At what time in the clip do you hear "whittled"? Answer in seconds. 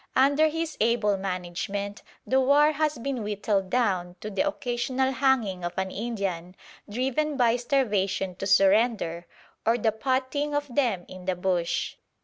3.21-3.69